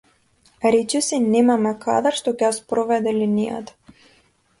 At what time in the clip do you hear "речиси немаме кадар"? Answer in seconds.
0.75-2.15